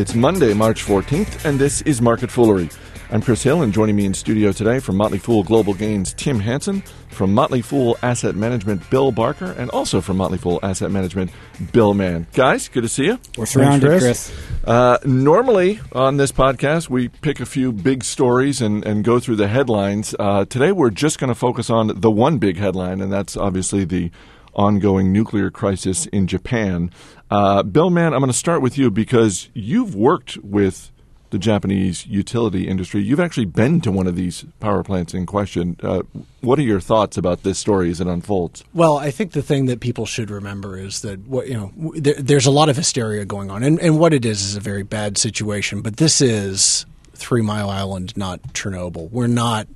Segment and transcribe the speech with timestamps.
[0.00, 2.70] It's Monday, March 14th, and this is Market Foolery.
[3.10, 6.40] I'm Chris Hill, and joining me in studio today from Motley Fool Global Gains, Tim
[6.40, 11.30] Hanson, from Motley Fool Asset Management, Bill Barker, and also from Motley Fool Asset Management,
[11.72, 12.26] Bill Mann.
[12.32, 13.18] Guys, good to see you.
[13.36, 14.28] We're surrounded, Thanks, Chris.
[14.30, 14.64] Chris.
[14.64, 19.36] Uh, normally on this podcast, we pick a few big stories and, and go through
[19.36, 20.14] the headlines.
[20.18, 23.84] Uh, today, we're just going to focus on the one big headline, and that's obviously
[23.84, 24.10] the
[24.54, 26.90] ongoing nuclear crisis in Japan.
[27.30, 30.90] Uh, Bill Mann, I'm going to start with you because you've worked with
[31.30, 33.00] the Japanese utility industry.
[33.00, 35.76] You've actually been to one of these power plants in question.
[35.82, 36.02] Uh,
[36.40, 38.64] what are your thoughts about this story as it unfolds?
[38.74, 42.14] Well, I think the thing that people should remember is that what you know, there,
[42.14, 44.82] there's a lot of hysteria going on, and, and what it is is a very
[44.82, 45.82] bad situation.
[45.82, 49.10] But this is Three Mile Island, not Chernobyl.
[49.10, 49.68] We're not,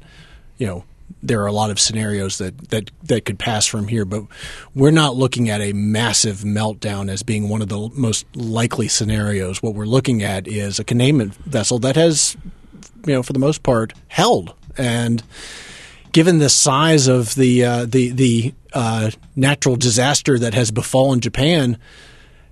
[0.59, 0.85] you know,
[1.23, 4.25] there are a lot of scenarios that, that, that could pass from here, but
[4.75, 9.63] we're not looking at a massive meltdown as being one of the most likely scenarios.
[9.63, 12.37] What we're looking at is a containment vessel that has,
[13.07, 14.55] you know, for the most part, held.
[14.77, 15.23] And
[16.13, 21.79] given the size of the uh, the the uh, natural disaster that has befallen Japan,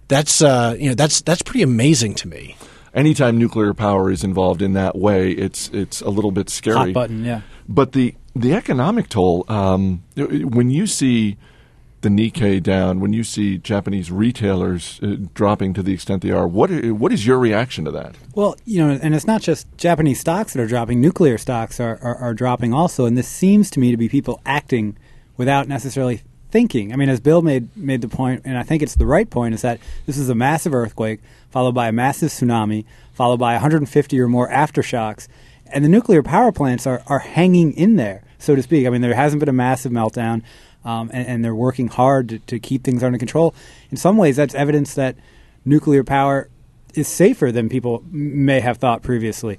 [0.09, 2.57] that's uh, you know that's that's pretty amazing to me
[2.95, 6.77] anytime nuclear power is involved in that way, it's it's a little bit scary.
[6.77, 7.43] Hot button, yeah.
[7.69, 11.37] But the the economic toll, um, when you see
[12.01, 16.49] the Nikkei down, when you see Japanese retailers uh, dropping to the extent they are,
[16.49, 18.17] what what is your reaction to that?
[18.35, 21.99] Well, you know, and it's not just Japanese stocks that are dropping; nuclear stocks are,
[22.03, 24.97] are, are dropping also, and this seems to me to be people acting
[25.37, 26.93] without necessarily thinking.
[26.93, 29.55] I mean, as Bill made made the point, and I think it's the right point,
[29.55, 34.21] is that this is a massive earthquake followed by a massive tsunami, followed by 150
[34.21, 35.29] or more aftershocks,
[35.73, 38.87] and the nuclear power plants are, are hanging in there, so to speak.
[38.87, 40.43] I mean, there hasn't been a massive meltdown,
[40.85, 43.55] um, and, and, they're working hard to, to keep things under control.
[43.91, 45.17] In some ways, that's evidence that
[45.65, 46.49] nuclear power
[46.95, 49.59] is safer than people may have thought previously.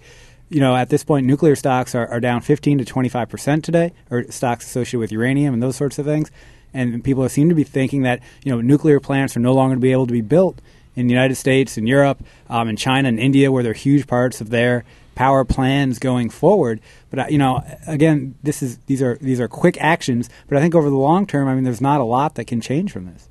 [0.50, 3.94] You know, at this point, nuclear stocks are, are down 15 to 25 percent today,
[4.12, 6.30] or stocks associated with uranium and those sorts of things.
[6.74, 9.82] And people seem to be thinking that you know nuclear plants are no longer to
[9.82, 10.60] be able to be built
[10.96, 14.42] in the United States and Europe, um, and China and India, where they're huge parts
[14.42, 14.84] of their
[15.16, 16.80] power plans going forward.
[17.10, 20.30] But uh, you know, again, this is these are these are quick actions.
[20.48, 22.62] But I think over the long term, I mean, there's not a lot that can
[22.62, 23.30] change from this.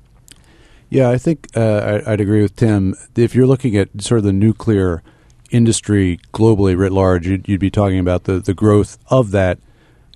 [0.89, 2.95] Yeah, I think uh, I, would agree with Tim.
[3.15, 5.01] If you're looking at sort of the nuclear
[5.49, 9.57] industry globally writ large, you'd, you'd be talking about the, the growth of that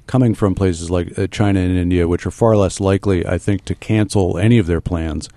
[0.06, 3.66] coming from places like uh, China and India, which are far less likely, I think,
[3.66, 5.30] to cancel any of their plans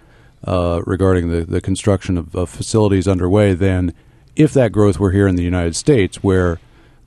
[0.44, 3.92] uh, regarding the, the construction of, of facilities underway than
[4.36, 6.58] if that growth were here in the United States, where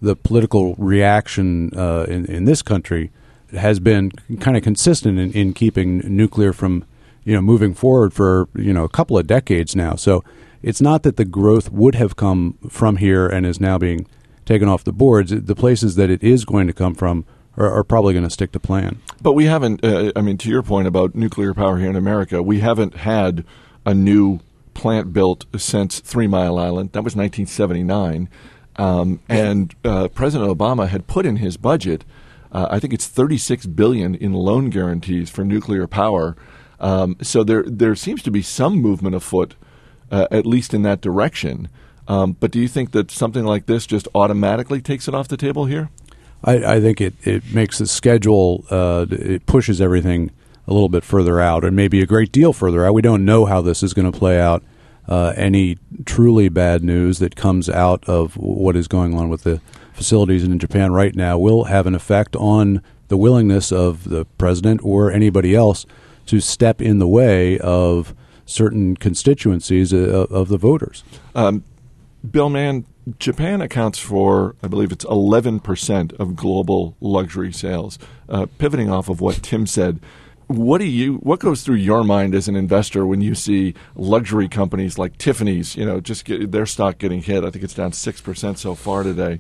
[0.02, 3.12] the political reaction uh, in, in this country
[3.54, 6.84] has been kind of consistent in, in keeping nuclear from
[7.24, 9.96] you know moving forward for you know a couple of decades now.
[9.96, 10.24] So
[10.62, 14.08] it's not that the growth would have come from here and is now being
[14.46, 15.32] taken off the boards.
[15.32, 17.26] The places that it is going to come from
[17.58, 19.02] are, are probably going to stick to plan.
[19.24, 19.84] But we haven't.
[19.84, 23.46] Uh, I mean, to your point about nuclear power here in America, we haven't had
[23.86, 24.42] a new
[24.74, 26.92] plant built since Three Mile Island.
[26.92, 28.30] That was 1979.
[28.76, 32.04] Um, and uh, President Obama had put in his budget,
[32.52, 36.36] uh, I think it's 36 billion in loan guarantees for nuclear power.
[36.82, 39.56] Um, so there there seems to be some movement afoot,
[40.12, 41.70] uh, at least in that direction.
[42.10, 45.38] Um, but do you think that something like this just automatically takes it off the
[45.38, 45.90] table here?
[46.44, 50.32] I, I think it, it makes the schedule, uh, it pushes everything
[50.68, 52.94] a little bit further out and maybe a great deal further out.
[52.94, 54.64] We don't know how this is going to play out.
[55.08, 59.60] Uh, any truly bad news that comes out of what is going on with the
[59.92, 64.80] facilities in Japan right now will have an effect on the willingness of the president
[64.84, 65.86] or anybody else
[66.26, 68.16] to step in the way of
[68.46, 71.04] certain constituencies uh, of the voters.
[71.36, 71.66] Um,
[72.30, 72.86] Bill Mann,
[73.20, 78.00] Japan accounts for, I believe it's 11% of global luxury sales.
[78.30, 80.00] Uh, pivoting off of what Tim said,
[80.48, 84.48] what do you what goes through your mind as an investor when you see luxury
[84.48, 87.44] companies like Tiffany's, you know, just get their stock getting hit?
[87.44, 89.40] I think it's down 6% so far today.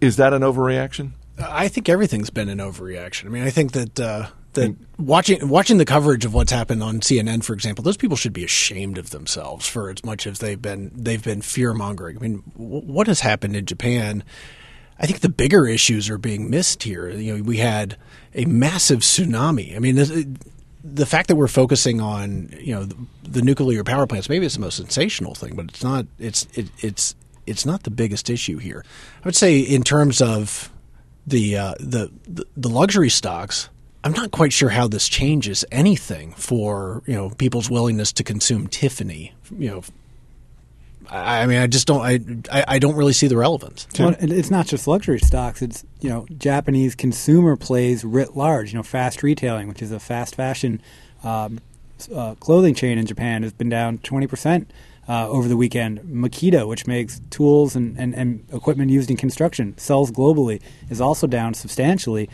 [0.00, 1.12] Is that an overreaction?
[1.38, 3.26] I think everything's been an overreaction.
[3.26, 4.28] I mean, I think that uh,
[4.58, 8.32] that watching watching the coverage of what's happened on CNN, for example, those people should
[8.32, 12.16] be ashamed of themselves for as much as they've been they've been fear mongering.
[12.16, 14.24] I mean, w- what has happened in Japan?
[15.00, 17.08] I think the bigger issues are being missed here.
[17.08, 17.96] You know, we had
[18.34, 19.76] a massive tsunami.
[19.76, 20.28] I mean, the,
[20.82, 24.56] the fact that we're focusing on you know the, the, nuclear power plants, maybe it's
[24.56, 26.06] the most sensational thing, but it's not.
[26.18, 27.14] It's it, it's
[27.46, 28.84] it's not the biggest issue here.
[29.22, 30.72] I would say in terms of
[31.26, 33.68] the uh, the, the the luxury stocks
[34.04, 38.68] I'm not quite sure how this changes anything for you know people's willingness to consume
[38.68, 39.34] Tiffany.
[39.58, 39.82] You know,
[41.10, 42.00] I I mean, I just don't.
[42.02, 43.86] I, I, I don't really see the relevance.
[43.98, 45.62] Well, it's not just luxury stocks.
[45.62, 48.72] It's you know Japanese consumer plays writ large.
[48.72, 50.80] You know, fast retailing, which is a fast fashion
[51.24, 51.60] um,
[52.14, 54.70] uh, clothing chain in Japan, has been down twenty percent
[55.08, 56.00] uh, over the weekend.
[56.00, 61.26] Makita, which makes tools and, and, and equipment used in construction, sells globally, is also
[61.26, 62.28] down substantially.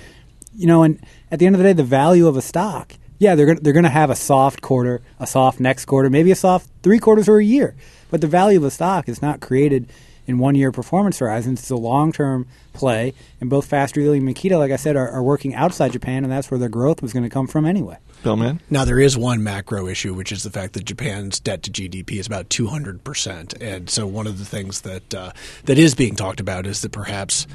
[0.56, 3.34] You know, and at the end of the day, the value of a stock, yeah,
[3.34, 6.36] they're gonna, they're going to have a soft quarter, a soft next quarter, maybe a
[6.36, 7.74] soft three quarters or a year.
[8.10, 9.88] But the value of a stock is not created
[10.26, 11.60] in one year performance horizons.
[11.60, 13.14] It's a long term play.
[13.40, 16.32] And both Fast Retailing and Makita, like I said, are, are working outside Japan, and
[16.32, 17.98] that's where their growth was going to come from anyway.
[18.22, 18.60] Bill Mann?
[18.70, 22.12] Now there is one macro issue, which is the fact that Japan's debt to GDP
[22.12, 25.32] is about 200 percent, and so one of the things that uh,
[25.64, 27.46] that is being talked about is that perhaps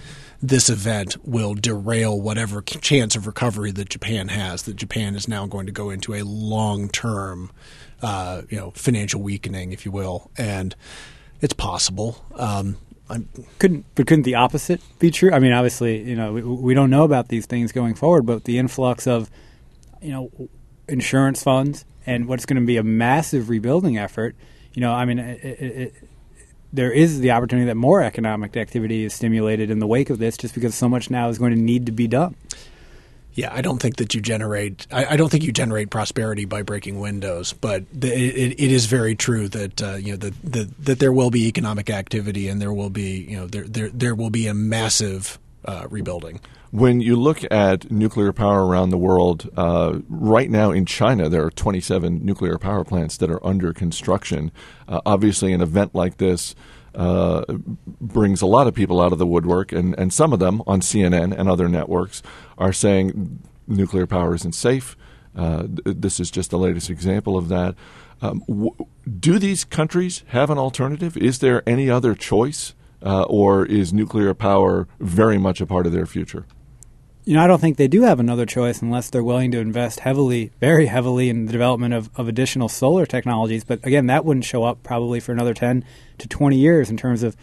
[0.41, 4.63] this event will derail whatever chance of recovery that Japan has.
[4.63, 7.51] That Japan is now going to go into a long term,
[8.01, 10.75] uh, you know, financial weakening, if you will, and
[11.41, 12.23] it's possible.
[12.35, 12.77] Um,
[13.57, 15.31] Couldn't, but couldn't the opposite be true?
[15.31, 18.43] I mean, obviously, you know, we, we don't know about these things going forward, but
[18.43, 19.31] the influx of,
[19.99, 20.31] you know,
[20.87, 24.35] insurance funds and what's going to be a massive rebuilding effort.
[24.75, 25.93] You know, I mean, it, it, it,
[26.71, 30.37] there is the opportunity that more economic activity is stimulated in the wake of this,
[30.37, 32.35] just because so much now is going to need to be done.
[33.33, 34.87] Yeah, I don't think that you generate.
[34.91, 38.85] I, I don't think you generate prosperity by breaking windows, but the, it, it is
[38.87, 42.61] very true that uh, you know that, that that there will be economic activity and
[42.61, 46.39] there will be you know there there there will be a massive uh, rebuilding.
[46.71, 51.43] When you look at nuclear power around the world, uh, right now in China, there
[51.43, 54.51] are 27 nuclear power plants that are under construction.
[54.87, 56.53] Uh, obviously, an event like this
[56.95, 57.43] uh,
[58.01, 60.81] brings a lot of people out of the woodwork, and, and some of them on
[60.81, 62.21] CNN and other networks
[62.57, 64.97] are saying nuclear power isn't safe.
[65.35, 67.75] Uh, th- this is just the latest example of that.
[68.21, 68.75] Um, w-
[69.19, 71.15] do these countries have an alternative?
[71.15, 75.93] Is there any other choice, uh, or is nuclear power very much a part of
[75.93, 76.45] their future?
[77.25, 79.99] You know, I don't think they do have another choice unless they're willing to invest
[79.99, 83.63] heavily, very heavily, in the development of, of additional solar technologies.
[83.63, 85.83] But again, that wouldn't show up probably for another 10
[86.17, 87.35] to 20 years in terms of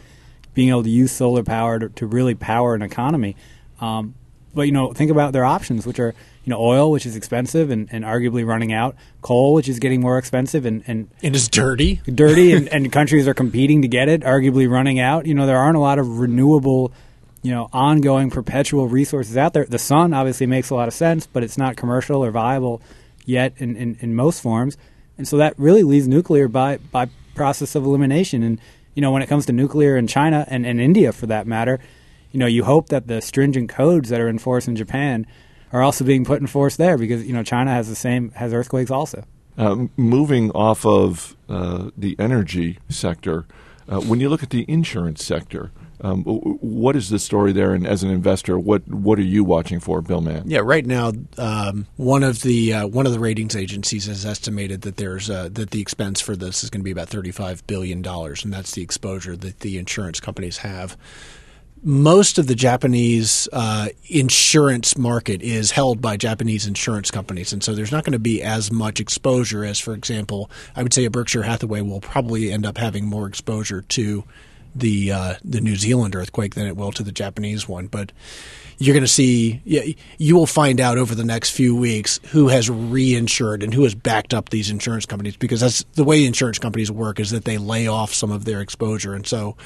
[0.55, 3.37] being able to use solar power to, to really power an economy.
[3.81, 4.14] Um,
[4.55, 6.14] but, you know, think about their options, which are,
[6.44, 10.00] you know, oil, which is expensive and, and arguably running out, coal, which is getting
[10.00, 12.00] more expensive and, and It is dirty.
[12.06, 15.26] dirty and, and countries are competing to get it, arguably running out.
[15.26, 16.90] You know, there aren't a lot of renewable,
[17.46, 19.64] you know, ongoing perpetual resources out there.
[19.64, 22.82] The sun obviously makes a lot of sense, but it's not commercial or viable
[23.25, 24.76] yet in, in, in most forms.
[25.16, 28.43] And so that really leaves nuclear by, by process of elimination.
[28.43, 28.60] And,
[28.96, 31.78] you know, when it comes to nuclear in China and, and India for that matter,
[32.32, 35.25] you know, you hope that the stringent codes that are in force in Japan
[35.72, 38.52] are also being put in force there because, you know, China has the same, has
[38.52, 39.22] earthquakes also.
[39.56, 43.46] Um, moving off of uh, the energy sector,
[43.88, 47.72] uh, when you look at the insurance sector, um, what is the story there?
[47.72, 50.42] And as an investor, what what are you watching for, Bill Mann?
[50.46, 54.82] Yeah, right now, um, one of the uh, one of the ratings agencies has estimated
[54.82, 57.66] that there's uh, that the expense for this is going to be about thirty five
[57.66, 60.96] billion dollars, and that's the exposure that the insurance companies have.
[61.82, 67.75] Most of the Japanese uh, insurance market is held by Japanese insurance companies, and so
[67.75, 71.11] there's not going to be as much exposure as, for example, I would say a
[71.11, 74.25] Berkshire Hathaway will probably end up having more exposure to
[74.75, 77.87] the uh, the New Zealand earthquake than it will to the Japanese one.
[77.87, 78.12] But
[78.78, 79.83] you're going to see, yeah,
[80.18, 83.95] you will find out over the next few weeks who has reinsured and who has
[83.95, 87.56] backed up these insurance companies because that's the way insurance companies work is that they
[87.59, 89.56] lay off some of their exposure, and so.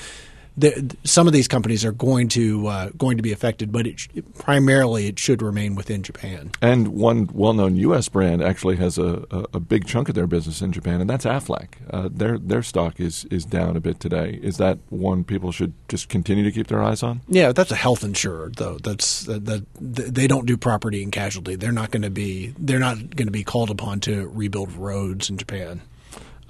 [0.57, 4.01] The, some of these companies are going to uh, going to be affected, but it,
[4.01, 6.51] sh- primarily it should remain within Japan.
[6.61, 8.09] And one well-known U.S.
[8.09, 11.25] brand actually has a, a, a big chunk of their business in Japan, and that's
[11.25, 11.69] Aflac.
[11.91, 14.39] Uh, their their stock is is down a bit today.
[14.43, 17.23] Is that one people should just continue to keep their eyes on?
[17.29, 18.79] Yeah, that's a health insurer though.
[18.83, 21.57] That's that, that they don't do property and casualty.
[21.57, 25.31] They're not going to be they're not going to be called upon to rebuild roads
[25.31, 25.83] in Japan.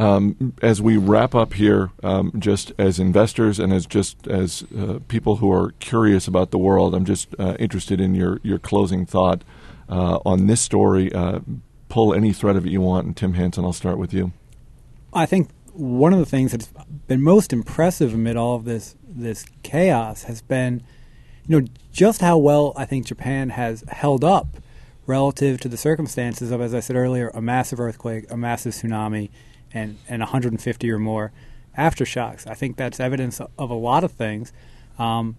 [0.00, 5.00] Um, as we wrap up here, um, just as investors and as just as uh,
[5.08, 9.04] people who are curious about the world, I'm just uh, interested in your your closing
[9.04, 9.42] thought
[9.90, 11.12] uh, on this story.
[11.12, 11.40] Uh,
[11.90, 14.32] pull any thread of it you want, and Tim Hanson, I'll start with you.
[15.12, 16.70] I think one of the things that's
[17.06, 20.82] been most impressive amid all of this this chaos has been,
[21.46, 24.46] you know, just how well I think Japan has held up
[25.06, 29.28] relative to the circumstances of, as I said earlier, a massive earthquake, a massive tsunami,
[29.72, 31.32] and and 150 or more
[31.76, 32.46] aftershocks.
[32.46, 34.52] I think that's evidence of a lot of things.
[34.98, 35.36] Um,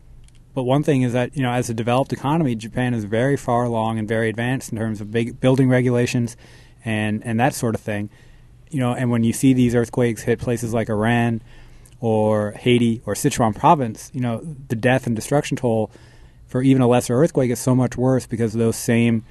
[0.54, 3.64] but one thing is that you know, as a developed economy, Japan is very far
[3.64, 6.36] along and very advanced in terms of big building regulations
[6.84, 8.10] and and that sort of thing.
[8.70, 11.42] You know, and when you see these earthquakes hit places like Iran
[12.00, 15.92] or Haiti or Sichuan province, you know, the death and destruction toll
[16.48, 19.24] for even a lesser earthquake is so much worse because those same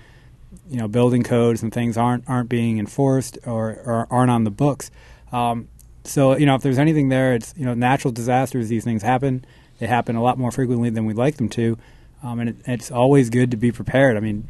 [0.68, 4.50] you know building codes and things aren't aren't being enforced or, or aren't on the
[4.50, 4.90] books.
[5.32, 5.68] Um,
[6.04, 8.68] so you know if there's anything there, it's you know natural disasters.
[8.68, 9.44] These things happen.
[9.78, 11.78] They happen a lot more frequently than we'd like them to,
[12.22, 14.16] um, and it, it's always good to be prepared.
[14.16, 14.48] I mean,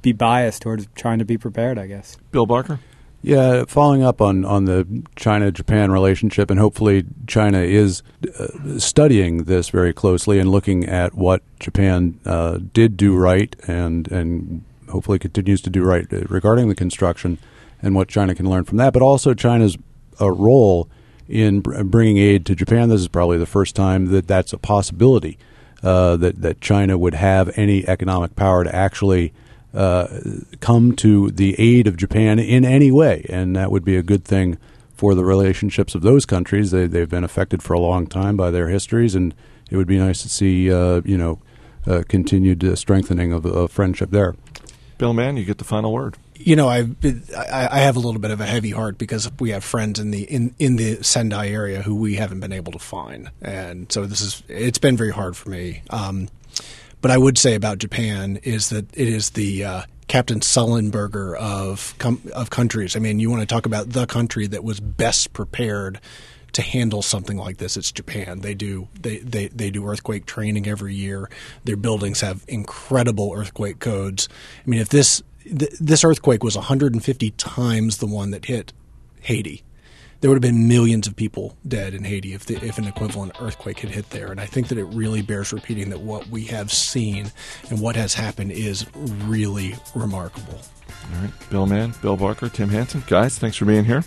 [0.00, 1.78] be biased towards trying to be prepared.
[1.78, 2.16] I guess.
[2.30, 2.80] Bill Barker.
[3.24, 8.02] Yeah, following up on, on the China Japan relationship, and hopefully China is
[8.36, 14.10] uh, studying this very closely and looking at what Japan uh, did do right and
[14.10, 17.38] and hopefully continues to do right regarding the construction
[17.80, 19.76] and what China can learn from that, but also China's
[20.20, 20.88] uh, role
[21.28, 22.88] in bringing aid to Japan.
[22.88, 25.38] This is probably the first time that that's a possibility
[25.82, 29.32] uh, that that China would have any economic power to actually
[29.74, 30.06] uh,
[30.60, 34.24] come to the aid of Japan in any way, and that would be a good
[34.24, 34.58] thing
[34.94, 36.70] for the relationships of those countries.
[36.70, 39.34] They, they've been affected for a long time by their histories, and
[39.70, 41.40] it would be nice to see uh, you know
[41.86, 44.36] uh, continued strengthening of, of friendship there.
[45.02, 46.16] Bill Mann, you get the final word.
[46.36, 49.28] You know, I've been, I, I have a little bit of a heavy heart because
[49.40, 52.70] we have friends in the in, in the Sendai area who we haven't been able
[52.70, 55.82] to find, and so this is it's been very hard for me.
[55.90, 56.28] Um,
[57.00, 61.96] but I would say about Japan is that it is the uh, Captain Sullenberger of
[61.98, 62.94] com- of countries.
[62.94, 66.00] I mean, you want to talk about the country that was best prepared
[66.52, 67.76] to handle something like this.
[67.76, 68.40] It's Japan.
[68.40, 71.30] They do they, they, they do earthquake training every year.
[71.64, 74.28] Their buildings have incredible earthquake codes.
[74.64, 78.72] I mean, if this th- this earthquake was 150 times the one that hit
[79.22, 79.62] Haiti,
[80.20, 83.32] there would have been millions of people dead in Haiti if, the, if an equivalent
[83.40, 84.30] earthquake had hit there.
[84.30, 87.32] And I think that it really bears repeating that what we have seen
[87.70, 90.60] and what has happened is really remarkable.
[91.12, 94.04] All right, Bill Mann, Bill Barker, Tim Hanson, guys, thanks for being here.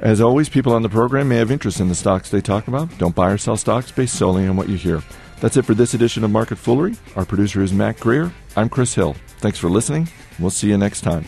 [0.00, 2.96] As always, people on the program may have interest in the stocks they talk about.
[2.98, 5.02] Don't buy or sell stocks based solely on what you hear.
[5.40, 6.96] That's it for this edition of Market Foolery.
[7.16, 8.32] Our producer is Matt Greer.
[8.56, 9.14] I'm Chris Hill.
[9.38, 10.08] Thanks for listening.
[10.38, 11.26] We'll see you next time.